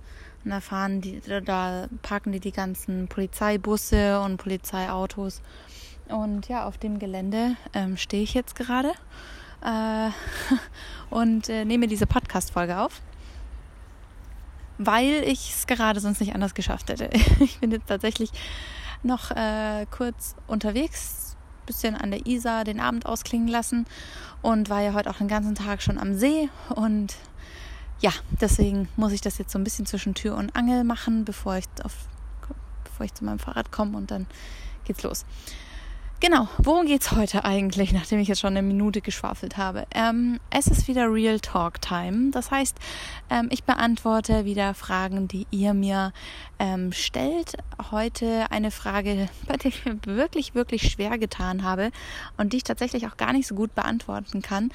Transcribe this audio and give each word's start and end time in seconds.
Und 0.45 0.51
da 0.51 0.61
fahren 0.61 1.01
die, 1.01 1.19
da 1.43 1.89
parken 2.01 2.31
die 2.31 2.39
die 2.39 2.53
ganzen 2.53 3.09
Polizeibusse 3.09 4.21
und 4.21 4.37
Polizeiautos. 4.37 5.41
Und 6.09 6.47
ja, 6.47 6.65
auf 6.65 6.77
dem 6.77 6.99
Gelände 6.99 7.55
ähm, 7.73 7.95
stehe 7.95 8.23
ich 8.23 8.33
jetzt 8.33 8.55
gerade 8.55 8.93
äh, 9.61 10.09
und 11.09 11.49
äh, 11.49 11.65
nehme 11.65 11.87
diese 11.87 12.07
Podcast-Folge 12.07 12.79
auf, 12.79 13.01
weil 14.77 15.23
ich 15.25 15.51
es 15.53 15.67
gerade 15.67 15.99
sonst 15.99 16.19
nicht 16.19 16.33
anders 16.33 16.53
geschafft 16.53 16.89
hätte. 16.89 17.09
Ich 17.39 17.59
bin 17.59 17.71
jetzt 17.71 17.87
tatsächlich 17.87 18.31
noch 19.03 19.31
äh, 19.31 19.85
kurz 19.91 20.35
unterwegs, 20.47 21.37
bisschen 21.65 21.95
an 21.95 22.09
der 22.09 22.25
Isar 22.25 22.63
den 22.63 22.79
Abend 22.79 23.05
ausklingen 23.05 23.47
lassen 23.47 23.85
und 24.41 24.69
war 24.69 24.81
ja 24.81 24.93
heute 24.93 25.09
auch 25.09 25.17
den 25.17 25.27
ganzen 25.27 25.53
Tag 25.53 25.83
schon 25.83 25.99
am 25.99 26.15
See 26.15 26.49
und 26.75 27.15
ja, 28.01 28.11
deswegen 28.41 28.87
muss 28.95 29.11
ich 29.11 29.21
das 29.21 29.37
jetzt 29.37 29.51
so 29.51 29.59
ein 29.59 29.63
bisschen 29.63 29.85
zwischen 29.85 30.15
Tür 30.15 30.35
und 30.35 30.55
Angel 30.55 30.83
machen, 30.83 31.25
bevor 31.25 31.57
ich 31.57 31.65
auf, 31.83 31.93
bevor 32.85 33.05
ich 33.05 33.13
zu 33.13 33.23
meinem 33.23 33.39
Fahrrad 33.39 33.71
komme 33.71 33.95
und 33.97 34.09
dann 34.09 34.25
geht's 34.85 35.03
los. 35.03 35.25
Genau, 36.21 36.49
worum 36.57 36.85
geht's 36.85 37.13
heute 37.13 37.45
eigentlich, 37.45 37.93
nachdem 37.93 38.19
ich 38.19 38.27
jetzt 38.27 38.41
schon 38.41 38.49
eine 38.57 38.61
Minute 38.61 38.99
geschwafelt 38.99 39.55
habe? 39.55 39.87
Ähm, 39.95 40.41
es 40.49 40.67
ist 40.67 40.89
wieder 40.89 41.09
Real 41.09 41.39
Talk 41.39 41.81
Time. 41.81 42.31
Das 42.31 42.51
heißt, 42.51 42.75
ähm, 43.29 43.47
ich 43.51 43.63
beantworte 43.63 44.43
wieder 44.43 44.73
Fragen, 44.73 45.29
die 45.29 45.47
ihr 45.49 45.73
mir 45.73 46.11
ähm, 46.59 46.91
stellt. 46.91 47.53
Heute 47.91 48.51
eine 48.51 48.69
Frage, 48.69 49.29
bei 49.47 49.55
der 49.55 49.67
ich 49.67 49.85
mir 49.85 49.97
wirklich, 50.03 50.55
wirklich 50.55 50.91
schwer 50.91 51.17
getan 51.17 51.63
habe 51.63 51.89
und 52.35 52.51
die 52.51 52.57
ich 52.57 52.63
tatsächlich 52.65 53.07
auch 53.07 53.15
gar 53.15 53.31
nicht 53.31 53.47
so 53.47 53.55
gut 53.55 53.73
beantworten 53.73 54.41
kann. 54.41 54.71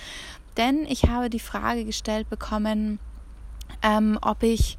Denn 0.56 0.86
ich 0.86 1.11
habe 1.11 1.29
die 1.29 1.41
Frage 1.41 1.84
gestellt 1.84 2.31
bekommen, 2.31 3.01
ähm, 3.83 4.19
ob 4.23 4.42
ich 4.42 4.79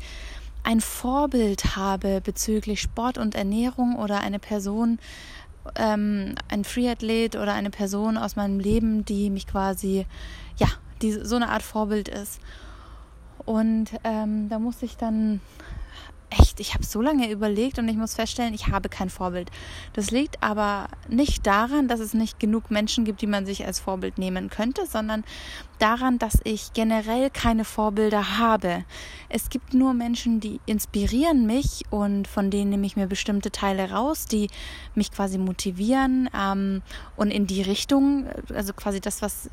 ein 0.63 0.81
Vorbild 0.81 1.75
habe 1.75 2.22
bezüglich 2.22 2.81
Sport 2.81 3.19
und 3.19 3.35
Ernährung 3.35 3.97
oder 3.97 4.22
eine 4.22 4.39
Person, 4.39 4.97
ähm, 5.75 6.35
ein 6.49 6.63
Freeathlet 6.63 7.35
oder 7.35 7.53
eine 7.53 7.69
Person 7.69 8.17
aus 8.17 8.35
meinem 8.35 8.59
Leben, 8.59 9.05
die 9.05 9.30
mich 9.30 9.47
quasi, 9.47 10.05
ja, 10.57 10.67
die 11.02 11.11
so 11.11 11.35
eine 11.35 11.49
Art 11.49 11.63
Vorbild 11.63 12.07
ist. 12.07 12.39
Und 13.45 13.91
ähm, 14.03 14.49
da 14.49 14.59
muss 14.59 14.81
ich 14.81 14.97
dann 14.97 15.41
echt, 16.29 16.59
ich 16.59 16.73
habe 16.73 16.83
so 16.83 17.01
lange 17.01 17.29
überlegt 17.31 17.79
und 17.79 17.87
ich 17.87 17.95
muss 17.95 18.15
feststellen, 18.15 18.53
ich 18.53 18.67
habe 18.67 18.89
kein 18.89 19.09
Vorbild. 19.09 19.51
Das 19.93 20.11
liegt 20.11 20.41
aber 20.43 20.87
nicht 21.07 21.45
daran, 21.45 21.87
dass 21.87 21.99
es 21.99 22.13
nicht 22.13 22.39
genug 22.39 22.71
Menschen 22.71 23.05
gibt, 23.05 23.21
die 23.21 23.27
man 23.27 23.45
sich 23.45 23.65
als 23.65 23.79
Vorbild 23.79 24.17
nehmen 24.17 24.49
könnte, 24.49 24.85
sondern 24.85 25.23
daran, 25.79 26.19
dass 26.19 26.39
ich 26.43 26.73
generell 26.73 27.29
keine 27.29 27.65
Vorbilder 27.65 28.37
habe. 28.37 28.85
Es 29.29 29.49
gibt 29.49 29.73
nur 29.73 29.93
Menschen, 29.93 30.39
die 30.39 30.59
inspirieren 30.65 31.45
mich 31.45 31.83
und 31.89 32.27
von 32.27 32.49
denen 32.49 32.69
nehme 32.71 32.85
ich 32.85 32.95
mir 32.95 33.07
bestimmte 33.07 33.51
Teile 33.51 33.91
raus, 33.91 34.25
die 34.25 34.49
mich 34.93 35.11
quasi 35.11 35.37
motivieren 35.37 36.29
ähm, 36.35 36.81
und 37.15 37.31
in 37.31 37.47
die 37.47 37.61
Richtung, 37.61 38.27
also 38.53 38.73
quasi 38.73 39.01
das, 39.01 39.21
was 39.21 39.49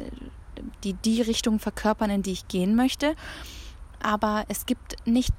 die 0.85 0.95
die 0.95 1.23
Richtung 1.23 1.59
verkörpern, 1.59 2.11
in 2.11 2.23
die 2.23 2.33
ich 2.33 2.49
gehen 2.49 2.75
möchte. 2.75 3.15
Aber 4.01 4.45
es 4.49 4.67
gibt 4.67 4.97
nicht 5.07 5.33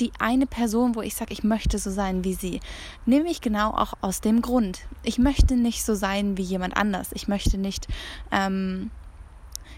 die 0.00 0.12
eine 0.18 0.46
Person, 0.46 0.94
wo 0.94 1.02
ich 1.02 1.14
sage, 1.14 1.32
ich 1.32 1.44
möchte 1.44 1.78
so 1.78 1.90
sein 1.90 2.24
wie 2.24 2.34
sie. 2.34 2.60
Nämlich 3.06 3.40
genau 3.40 3.70
auch 3.70 3.94
aus 4.00 4.20
dem 4.20 4.42
Grund. 4.42 4.80
Ich 5.02 5.18
möchte 5.18 5.56
nicht 5.56 5.84
so 5.84 5.94
sein 5.94 6.36
wie 6.36 6.42
jemand 6.42 6.76
anders. 6.76 7.10
Ich 7.14 7.28
möchte 7.28 7.58
nicht 7.58 7.86
ähm, 8.30 8.90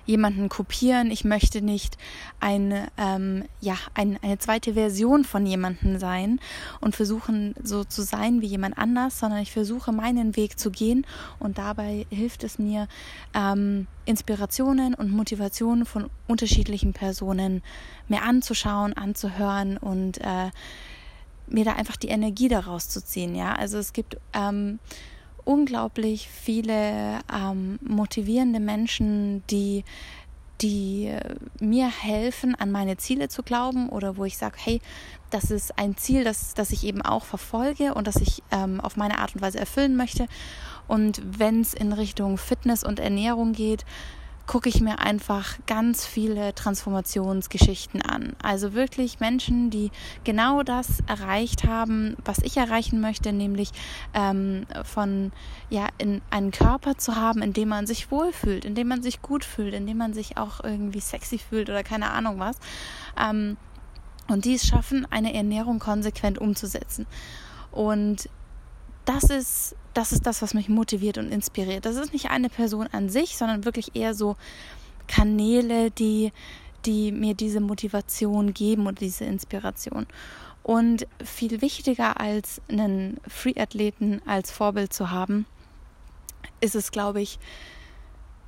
jemanden 0.06 0.49
kopieren. 0.49 1.11
Ich 1.11 1.25
möchte 1.25 1.61
nicht 1.61 1.99
eine, 2.41 2.89
ähm, 2.97 3.44
ja, 3.61 3.77
ein, 3.94 4.19
eine 4.22 4.39
zweite 4.39 4.75
Version 4.75 5.25
von 5.25 5.44
jemandem 5.44 5.99
sein 5.99 6.41
und 6.81 6.97
versuchen 6.97 7.55
so 7.62 7.84
zu 7.84 8.03
sein 8.03 8.41
wie 8.41 8.47
jemand 8.47 8.78
anders, 8.78 9.19
sondern 9.19 9.41
ich 9.41 9.53
versuche 9.53 9.93
meinen 9.93 10.37
Weg 10.37 10.59
zu 10.59 10.71
gehen 10.71 11.06
und 11.39 11.59
dabei 11.59 12.06
hilft 12.11 12.44
es 12.44 12.59
mir, 12.59 12.89
ähm, 13.34 13.87
Inspirationen 14.05 14.94
und 14.94 15.11
Motivationen 15.11 15.84
von 15.84 16.09
unterschiedlichen 16.28 16.93
Personen 16.93 17.62
mir 18.09 18.23
anzuschauen, 18.23 18.93
anzuhören 18.93 19.77
und 19.77 20.19
äh, 20.19 20.50
mir 21.49 21.65
da 21.65 21.73
einfach 21.73 21.97
die 21.97 22.09
Energie 22.09 22.49
daraus 22.49 22.88
zu 22.88 23.05
ziehen. 23.05 23.34
Ja, 23.34 23.53
also 23.55 23.78
es 23.78 23.93
gibt 23.93 24.17
ähm, 24.33 24.78
unglaublich 25.46 26.28
viele 26.28 27.20
ähm, 27.32 27.78
motivierende 27.82 28.60
Menschen, 28.60 29.42
die 29.48 29.84
die 30.62 31.12
mir 31.60 31.88
helfen, 31.88 32.54
an 32.54 32.70
meine 32.70 32.96
Ziele 32.96 33.28
zu 33.28 33.42
glauben 33.42 33.90
oder 33.90 34.16
wo 34.16 34.24
ich 34.24 34.38
sage, 34.38 34.56
hey, 34.58 34.80
das 35.30 35.50
ist 35.50 35.78
ein 35.78 35.96
Ziel, 35.96 36.24
das, 36.24 36.54
das 36.54 36.70
ich 36.70 36.84
eben 36.84 37.02
auch 37.02 37.24
verfolge 37.24 37.92
und 37.94 38.06
das 38.06 38.16
ich 38.16 38.42
ähm, 38.50 38.80
auf 38.80 38.96
meine 38.96 39.18
Art 39.18 39.34
und 39.34 39.42
Weise 39.42 39.58
erfüllen 39.58 39.96
möchte. 39.96 40.28
Und 40.88 41.20
wenn 41.38 41.60
es 41.60 41.74
in 41.74 41.92
Richtung 41.92 42.38
Fitness 42.38 42.84
und 42.84 43.00
Ernährung 43.00 43.52
geht, 43.52 43.84
gucke 44.46 44.68
ich 44.68 44.80
mir 44.80 45.00
einfach 45.00 45.58
ganz 45.66 46.06
viele 46.06 46.54
Transformationsgeschichten 46.54 48.02
an. 48.02 48.36
Also 48.42 48.74
wirklich 48.74 49.20
Menschen, 49.20 49.70
die 49.70 49.90
genau 50.24 50.62
das 50.62 51.00
erreicht 51.06 51.64
haben, 51.64 52.16
was 52.24 52.38
ich 52.38 52.56
erreichen 52.56 53.00
möchte, 53.00 53.32
nämlich 53.32 53.72
ähm, 54.14 54.66
von 54.84 55.32
ja 55.68 55.88
in 55.98 56.22
einen 56.30 56.52
Körper 56.52 56.96
zu 56.96 57.16
haben, 57.16 57.42
in 57.42 57.52
dem 57.52 57.68
man 57.68 57.86
sich 57.86 58.10
wohlfühlt, 58.10 58.64
in 58.64 58.74
dem 58.74 58.88
man 58.88 59.02
sich 59.02 59.20
gut 59.20 59.44
fühlt, 59.44 59.74
in 59.74 59.86
dem 59.86 59.98
man 59.98 60.14
sich 60.14 60.36
auch 60.36 60.62
irgendwie 60.62 61.00
sexy 61.00 61.38
fühlt 61.38 61.68
oder 61.68 61.82
keine 61.82 62.10
Ahnung 62.10 62.38
was. 62.38 62.56
Ähm, 63.20 63.56
und 64.28 64.44
die 64.44 64.54
es 64.54 64.66
schaffen, 64.66 65.06
eine 65.10 65.34
Ernährung 65.34 65.78
konsequent 65.78 66.38
umzusetzen. 66.38 67.06
Und 67.70 68.28
das 69.04 69.24
ist 69.24 69.76
das 69.96 70.12
ist 70.12 70.26
das, 70.26 70.42
was 70.42 70.52
mich 70.52 70.68
motiviert 70.68 71.16
und 71.16 71.32
inspiriert. 71.32 71.86
Das 71.86 71.96
ist 71.96 72.12
nicht 72.12 72.30
eine 72.30 72.50
Person 72.50 72.86
an 72.92 73.08
sich, 73.08 73.36
sondern 73.36 73.64
wirklich 73.64 73.96
eher 73.96 74.12
so 74.12 74.36
Kanäle, 75.08 75.90
die, 75.90 76.32
die 76.84 77.12
mir 77.12 77.34
diese 77.34 77.60
Motivation 77.60 78.52
geben 78.52 78.86
und 78.86 79.00
diese 79.00 79.24
Inspiration. 79.24 80.06
Und 80.62 81.06
viel 81.24 81.62
wichtiger 81.62 82.20
als 82.20 82.60
einen 82.68 83.18
Free-Athleten 83.26 84.20
als 84.26 84.50
Vorbild 84.50 84.92
zu 84.92 85.10
haben, 85.10 85.46
ist 86.60 86.74
es, 86.74 86.90
glaube 86.90 87.22
ich, 87.22 87.38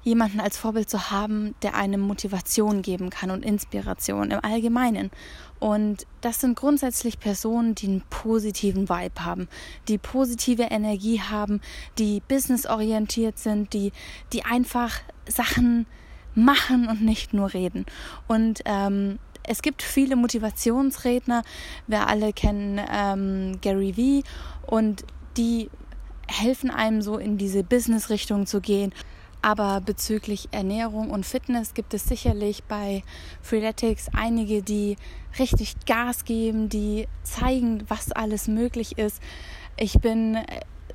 jemanden 0.03 0.41
als 0.41 0.56
Vorbild 0.56 0.88
zu 0.88 1.10
haben, 1.10 1.54
der 1.62 1.75
einem 1.75 2.00
Motivation 2.00 2.82
geben 2.82 3.10
kann 3.10 3.31
und 3.31 3.44
Inspiration 3.44 4.31
im 4.31 4.41
Allgemeinen. 4.42 5.10
Und 5.59 6.06
das 6.20 6.41
sind 6.41 6.56
grundsätzlich 6.56 7.19
Personen, 7.19 7.75
die 7.75 7.86
einen 7.86 8.03
positiven 8.09 8.88
Vibe 8.88 9.25
haben, 9.25 9.48
die 9.88 9.98
positive 9.98 10.64
Energie 10.64 11.20
haben, 11.20 11.60
die 11.98 12.22
businessorientiert 12.26 13.38
sind, 13.38 13.72
die, 13.72 13.92
die 14.32 14.44
einfach 14.44 15.00
Sachen 15.28 15.86
machen 16.34 16.88
und 16.88 17.03
nicht 17.03 17.34
nur 17.34 17.53
reden. 17.53 17.84
Und 18.28 18.60
ähm, 18.65 19.19
es 19.42 19.62
gibt 19.62 19.82
viele 19.82 20.15
Motivationsredner. 20.15 21.42
Wir 21.86 22.06
alle 22.06 22.32
kennen 22.32 22.80
ähm, 22.92 23.59
Gary 23.60 23.97
Vee 23.97 24.22
und 24.66 25.04
die 25.36 25.70
helfen 26.28 26.70
einem 26.70 27.03
so 27.03 27.16
in 27.16 27.38
diese 27.38 27.65
Business-Richtung 27.65 28.47
zu 28.47 28.60
gehen. 28.60 28.92
Aber 29.41 29.81
bezüglich 29.81 30.49
Ernährung 30.50 31.10
und 31.10 31.25
Fitness 31.25 31.74
gibt 31.74 31.95
es 31.95 32.04
sicherlich 32.04 32.65
bei 32.65 33.03
Freeletics 33.41 34.09
einige, 34.13 34.63
die 34.63 34.97
richtig 35.39 35.74
Gas 35.86 36.24
geben, 36.24 36.68
die 36.68 37.07
zeigen, 37.22 37.84
was 37.89 38.10
alles 38.10 38.48
möglich 38.48 38.98
ist. 38.98 39.22
Ich 39.77 39.95
bin 40.01 40.39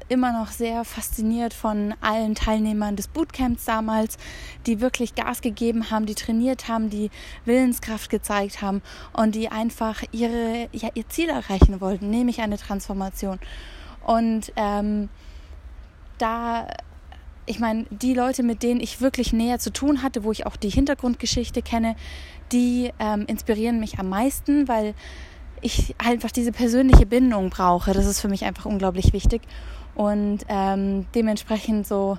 immer 0.09 0.33
noch 0.33 0.49
sehr 0.49 0.83
fasziniert 0.83 1.53
von 1.53 1.93
allen 2.01 2.35
Teilnehmern 2.35 2.95
des 2.95 3.07
Bootcamps 3.07 3.65
damals, 3.65 4.17
die 4.65 4.81
wirklich 4.81 5.15
Gas 5.15 5.41
gegeben 5.41 5.89
haben, 5.89 6.05
die 6.05 6.15
trainiert 6.15 6.67
haben, 6.67 6.89
die 6.89 7.09
Willenskraft 7.45 8.09
gezeigt 8.09 8.61
haben 8.61 8.81
und 9.13 9.35
die 9.35 9.49
einfach 9.49 10.03
ihre, 10.11 10.67
ja, 10.71 10.89
ihr 10.93 11.07
Ziel 11.09 11.29
erreichen 11.29 11.79
wollten, 11.79 12.09
nämlich 12.09 12.41
eine 12.41 12.57
Transformation. 12.57 13.39
Und 14.05 14.51
ähm, 14.57 15.09
da 16.17 16.67
ich 17.45 17.59
meine, 17.59 17.85
die 17.89 18.13
Leute, 18.13 18.43
mit 18.43 18.63
denen 18.63 18.79
ich 18.79 19.01
wirklich 19.01 19.33
näher 19.33 19.59
zu 19.59 19.71
tun 19.71 20.03
hatte, 20.03 20.23
wo 20.23 20.31
ich 20.31 20.45
auch 20.45 20.55
die 20.55 20.69
Hintergrundgeschichte 20.69 21.61
kenne, 21.61 21.95
die 22.51 22.91
ähm, 22.99 23.25
inspirieren 23.27 23.79
mich 23.79 23.99
am 23.99 24.09
meisten, 24.09 24.67
weil 24.67 24.93
ich 25.61 25.95
einfach 25.97 26.31
diese 26.31 26.51
persönliche 26.51 27.05
Bindung 27.05 27.49
brauche. 27.49 27.93
Das 27.93 28.05
ist 28.05 28.19
für 28.19 28.27
mich 28.27 28.45
einfach 28.45 28.65
unglaublich 28.65 29.13
wichtig. 29.13 29.41
Und 29.95 30.39
ähm, 30.47 31.05
dementsprechend 31.15 31.87
so 31.87 32.17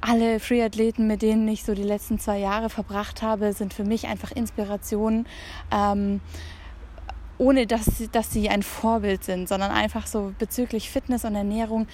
alle 0.00 0.40
Free-Athleten, 0.40 1.06
mit 1.06 1.22
denen 1.22 1.46
ich 1.48 1.64
so 1.64 1.74
die 1.74 1.84
letzten 1.84 2.18
zwei 2.18 2.38
Jahre 2.38 2.68
verbracht 2.68 3.22
habe, 3.22 3.52
sind 3.52 3.72
für 3.72 3.84
mich 3.84 4.06
einfach 4.08 4.32
Inspirationen. 4.32 5.26
Ähm, 5.70 6.20
ohne 7.38 7.66
dass, 7.66 8.08
dass 8.12 8.30
sie 8.30 8.48
ein 8.50 8.62
Vorbild 8.62 9.24
sind, 9.24 9.48
sondern 9.48 9.72
einfach 9.72 10.06
so 10.06 10.32
bezüglich 10.38 10.90
Fitness 10.90 11.24
und 11.24 11.34
Ernährung 11.34 11.88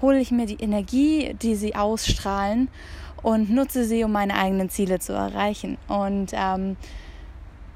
hole 0.00 0.20
ich 0.20 0.30
mir 0.30 0.46
die 0.46 0.62
Energie, 0.62 1.34
die 1.40 1.54
sie 1.54 1.74
ausstrahlen 1.74 2.68
und 3.22 3.50
nutze 3.50 3.84
sie, 3.84 4.04
um 4.04 4.12
meine 4.12 4.34
eigenen 4.34 4.70
Ziele 4.70 4.98
zu 4.98 5.12
erreichen. 5.12 5.76
Und 5.88 6.30
ähm, 6.32 6.76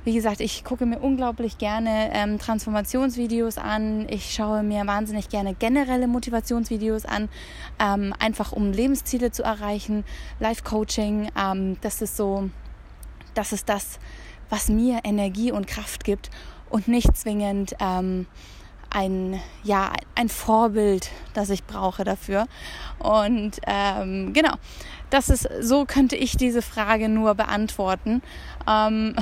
wie 0.05 0.15
gesagt, 0.15 0.41
ich 0.41 0.65
gucke 0.65 0.85
mir 0.85 0.99
unglaublich 0.99 1.59
gerne 1.59 2.11
ähm, 2.13 2.39
Transformationsvideos 2.39 3.59
an. 3.59 4.07
Ich 4.09 4.35
schaue 4.35 4.63
mir 4.63 4.87
wahnsinnig 4.87 5.29
gerne 5.29 5.55
generelle 5.55 6.09
Motivationsvideos 6.09 7.05
an, 7.05 7.29
ähm, 7.79 8.13
einfach 8.19 8.53
um 8.53 8.73
Lebensziele 8.73 9.31
zu 9.31 9.45
erreichen. 9.45 10.05
Life-Coaching, 10.41 11.31
ähm, 11.39 11.77
das 11.83 12.03
ist 12.03 12.17
so, 12.17 12.51
das 13.35 13.53
ist 13.53 13.69
das, 13.69 14.01
was 14.51 14.69
mir 14.69 15.01
Energie 15.05 15.53
und 15.53 15.67
Kraft 15.67 16.03
gibt 16.03 16.31
und 16.69 16.89
nicht 16.89 17.17
zwingend 17.17 17.75
ähm, 17.81 18.27
ein, 18.95 19.41
ja, 19.63 19.93
ein 20.15 20.29
Vorbild, 20.29 21.11
das 21.35 21.51
ich 21.51 21.65
brauche 21.65 22.05
dafür. 22.05 22.47
Und 22.99 23.59
ähm, 23.67 24.33
genau, 24.33 24.55
das 25.11 25.29
ist, 25.29 25.49
so 25.61 25.85
könnte 25.85 26.17
ich 26.17 26.37
diese 26.37 26.63
Frage 26.63 27.09
nur 27.09 27.35
beantworten. 27.35 28.23
Ähm, 28.69 29.17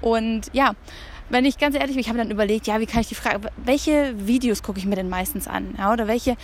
und 0.00 0.42
ja, 0.52 0.74
wenn 1.28 1.44
ich 1.44 1.58
ganz 1.58 1.76
ehrlich 1.76 1.92
bin, 1.92 2.00
ich 2.00 2.08
habe 2.08 2.18
dann 2.18 2.30
überlegt, 2.30 2.66
ja, 2.66 2.80
wie 2.80 2.86
kann 2.86 3.00
ich 3.00 3.08
die 3.08 3.14
Frage, 3.14 3.48
welche 3.56 4.14
Videos 4.26 4.62
gucke 4.62 4.78
ich 4.78 4.86
mir 4.86 4.96
denn 4.96 5.08
meistens 5.08 5.46
an? 5.46 5.74
Ja, 5.78 5.92
oder 5.92 6.08
welche 6.08 6.36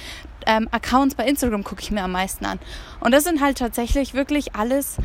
ähm, 0.46 0.68
Accounts 0.70 1.16
bei 1.16 1.26
Instagram 1.26 1.64
gucke 1.64 1.82
ich 1.82 1.90
mir 1.90 2.04
am 2.04 2.12
meisten 2.12 2.44
an? 2.44 2.60
Und 3.00 3.12
das 3.12 3.24
sind 3.24 3.40
halt 3.40 3.58
tatsächlich 3.58 4.14
wirklich 4.14 4.54
alles 4.54 4.96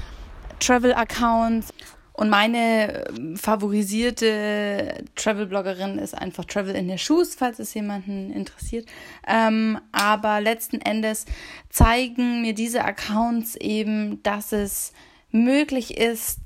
Travel-Accounts. 0.60 1.74
Und 2.22 2.30
meine 2.30 3.08
ähm, 3.10 3.36
favorisierte 3.36 5.04
Travel-Bloggerin 5.16 5.98
ist 5.98 6.14
einfach 6.14 6.46
Travel 6.46 6.76
in 6.76 6.88
the 6.88 7.00
Shoes, 7.00 7.34
falls 7.34 7.58
es 7.58 7.74
jemanden 7.74 8.30
interessiert. 8.30 8.88
Ähm, 9.28 9.80
aber 9.92 10.40
letzten 10.40 10.82
Endes 10.82 11.26
zeigen 11.72 12.44
mir 12.44 12.54
diese 12.54 12.86
Accounts 12.86 13.56
eben, 13.56 14.22
dass 14.22 14.52
es 14.52 14.94
möglich 15.32 15.98
ist, 15.98 16.38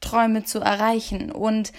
Träume 0.00 0.44
zu 0.44 0.60
erreichen. 0.60 1.30
Und 1.30 1.72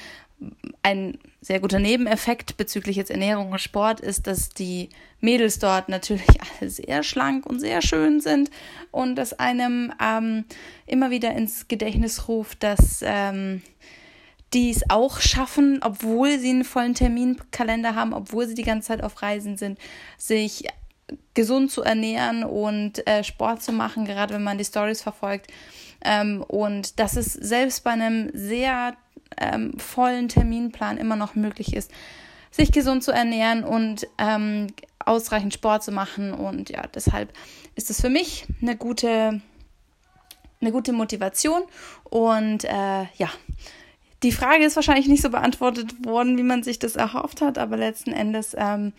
ein 0.83 1.17
sehr 1.41 1.59
guter 1.59 1.79
Nebeneffekt 1.79 2.57
bezüglich 2.57 2.95
jetzt 2.95 3.11
Ernährung 3.11 3.51
und 3.51 3.59
Sport 3.59 3.99
ist, 3.99 4.27
dass 4.27 4.49
die 4.49 4.89
Mädels 5.19 5.59
dort 5.59 5.89
natürlich 5.89 6.27
alle 6.59 6.69
sehr 6.69 7.03
schlank 7.03 7.45
und 7.45 7.59
sehr 7.59 7.81
schön 7.81 8.21
sind 8.21 8.49
und 8.91 9.15
dass 9.15 9.33
einem 9.33 9.93
ähm, 10.01 10.45
immer 10.85 11.11
wieder 11.11 11.31
ins 11.31 11.67
Gedächtnis 11.67 12.27
ruft, 12.27 12.63
dass 12.63 13.01
ähm, 13.03 13.61
die 14.53 14.69
es 14.69 14.89
auch 14.89 15.19
schaffen, 15.19 15.79
obwohl 15.81 16.37
sie 16.37 16.49
einen 16.49 16.65
vollen 16.65 16.93
Terminkalender 16.93 17.95
haben, 17.95 18.13
obwohl 18.13 18.47
sie 18.47 18.55
die 18.55 18.63
ganze 18.63 18.89
Zeit 18.89 19.03
auf 19.03 19.21
Reisen 19.21 19.57
sind, 19.57 19.79
sich 20.17 20.65
gesund 21.33 21.71
zu 21.71 21.81
ernähren 21.83 22.43
und 22.43 23.05
äh, 23.07 23.23
Sport 23.23 23.61
zu 23.61 23.71
machen, 23.71 24.05
gerade 24.05 24.33
wenn 24.33 24.43
man 24.43 24.57
die 24.57 24.65
Stories 24.65 25.01
verfolgt. 25.01 25.47
Ähm, 26.03 26.43
und 26.47 26.99
dass 26.99 27.15
es 27.15 27.33
selbst 27.33 27.83
bei 27.83 27.91
einem 27.91 28.29
sehr 28.33 28.95
ähm, 29.39 29.77
vollen 29.77 30.29
Terminplan 30.29 30.97
immer 30.97 31.15
noch 31.15 31.35
möglich 31.35 31.75
ist, 31.75 31.91
sich 32.49 32.71
gesund 32.71 33.03
zu 33.03 33.11
ernähren 33.11 33.63
und 33.63 34.07
ähm, 34.17 34.67
ausreichend 34.99 35.53
Sport 35.53 35.83
zu 35.83 35.91
machen. 35.91 36.33
Und 36.33 36.69
ja, 36.69 36.83
deshalb 36.87 37.33
ist 37.75 37.89
es 37.89 38.01
für 38.01 38.09
mich 38.09 38.45
eine 38.61 38.75
gute, 38.75 39.41
eine 40.59 40.71
gute 40.71 40.91
Motivation. 40.91 41.61
Und 42.03 42.65
äh, 42.65 43.03
ja, 43.15 43.29
die 44.23 44.31
Frage 44.31 44.65
ist 44.65 44.75
wahrscheinlich 44.75 45.07
nicht 45.07 45.21
so 45.21 45.29
beantwortet 45.29 46.05
worden, 46.05 46.37
wie 46.37 46.43
man 46.43 46.63
sich 46.63 46.77
das 46.77 46.95
erhofft 46.95 47.41
hat, 47.41 47.57
aber 47.57 47.77
letzten 47.77 48.11
Endes 48.11 48.55
ähm, 48.57 48.93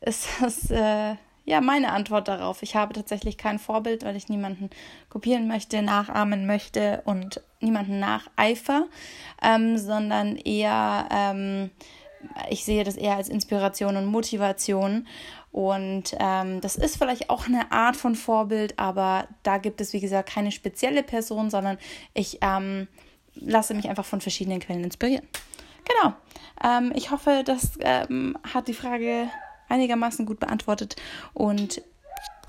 ist 0.00 0.28
das 0.40 0.70
äh, 0.70 1.16
ja 1.50 1.60
meine 1.60 1.92
Antwort 1.92 2.28
darauf. 2.28 2.62
Ich 2.62 2.76
habe 2.76 2.94
tatsächlich 2.94 3.36
kein 3.36 3.58
Vorbild, 3.58 4.04
weil 4.04 4.16
ich 4.16 4.28
niemanden 4.28 4.70
kopieren 5.08 5.48
möchte, 5.48 5.82
nachahmen 5.82 6.46
möchte 6.46 7.02
und 7.04 7.42
niemanden 7.60 7.98
nacheifer, 7.98 8.86
ähm, 9.42 9.76
sondern 9.76 10.36
eher, 10.36 11.08
ähm, 11.10 11.70
ich 12.48 12.64
sehe 12.64 12.84
das 12.84 12.96
eher 12.96 13.16
als 13.16 13.28
Inspiration 13.28 13.96
und 13.96 14.06
Motivation. 14.06 15.06
Und 15.52 16.14
ähm, 16.20 16.60
das 16.60 16.76
ist 16.76 16.96
vielleicht 16.96 17.28
auch 17.28 17.46
eine 17.46 17.72
Art 17.72 17.96
von 17.96 18.14
Vorbild, 18.14 18.78
aber 18.78 19.26
da 19.42 19.58
gibt 19.58 19.80
es, 19.80 19.92
wie 19.92 20.00
gesagt, 20.00 20.30
keine 20.30 20.52
spezielle 20.52 21.02
Person, 21.02 21.50
sondern 21.50 21.76
ich 22.14 22.38
ähm, 22.40 22.86
lasse 23.34 23.74
mich 23.74 23.88
einfach 23.88 24.04
von 24.04 24.20
verschiedenen 24.20 24.60
Quellen 24.60 24.84
inspirieren. 24.84 25.26
Genau. 25.84 26.14
Ähm, 26.62 26.92
ich 26.94 27.10
hoffe, 27.10 27.42
das 27.44 27.72
ähm, 27.80 28.38
hat 28.54 28.68
die 28.68 28.74
Frage 28.74 29.28
einigermaßen 29.70 30.26
gut 30.26 30.40
beantwortet. 30.40 30.96
Und 31.32 31.82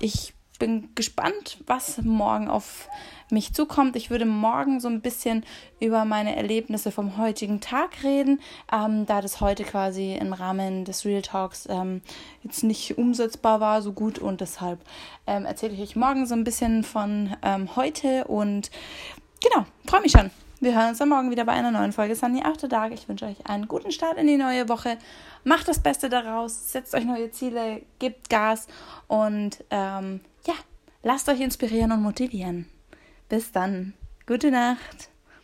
ich 0.00 0.34
bin 0.58 0.90
gespannt, 0.94 1.58
was 1.66 2.00
morgen 2.02 2.48
auf 2.48 2.88
mich 3.32 3.52
zukommt. 3.52 3.96
Ich 3.96 4.10
würde 4.10 4.26
morgen 4.26 4.78
so 4.78 4.86
ein 4.86 5.00
bisschen 5.00 5.44
über 5.80 6.04
meine 6.04 6.36
Erlebnisse 6.36 6.92
vom 6.92 7.16
heutigen 7.16 7.60
Tag 7.60 8.04
reden, 8.04 8.40
ähm, 8.72 9.06
da 9.06 9.20
das 9.20 9.40
heute 9.40 9.64
quasi 9.64 10.14
im 10.14 10.32
Rahmen 10.32 10.84
des 10.84 11.04
Real 11.04 11.22
Talks 11.22 11.66
ähm, 11.68 12.02
jetzt 12.44 12.62
nicht 12.62 12.96
umsetzbar 12.96 13.58
war 13.58 13.82
so 13.82 13.92
gut 13.92 14.20
und 14.20 14.40
deshalb 14.40 14.78
ähm, 15.26 15.46
erzähle 15.46 15.74
ich 15.74 15.80
euch 15.80 15.96
morgen 15.96 16.26
so 16.26 16.34
ein 16.34 16.44
bisschen 16.44 16.84
von 16.84 17.34
ähm, 17.42 17.74
heute 17.74 18.26
und 18.26 18.70
genau, 19.40 19.66
freue 19.86 20.02
mich 20.02 20.12
schon. 20.12 20.30
Wir 20.62 20.76
hören 20.76 20.90
uns 20.90 20.98
dann 20.98 21.08
morgen 21.08 21.32
wieder 21.32 21.44
bei 21.44 21.54
einer 21.54 21.72
neuen 21.72 21.90
Folge 21.90 22.14
Sunny 22.14 22.40
After 22.40 22.68
Dark. 22.68 22.92
Ich 22.92 23.08
wünsche 23.08 23.24
euch 23.24 23.44
einen 23.46 23.66
guten 23.66 23.90
Start 23.90 24.16
in 24.16 24.28
die 24.28 24.36
neue 24.36 24.68
Woche. 24.68 24.96
Macht 25.42 25.66
das 25.66 25.80
Beste 25.80 26.08
daraus, 26.08 26.70
setzt 26.70 26.94
euch 26.94 27.04
neue 27.04 27.32
Ziele, 27.32 27.82
gebt 27.98 28.30
Gas 28.30 28.68
und 29.08 29.64
ähm, 29.70 30.20
ja, 30.46 30.54
lasst 31.02 31.28
euch 31.28 31.40
inspirieren 31.40 31.90
und 31.90 32.00
motivieren. 32.00 32.68
Bis 33.28 33.50
dann. 33.50 33.94
Gute 34.24 34.52
Nacht. 34.52 35.11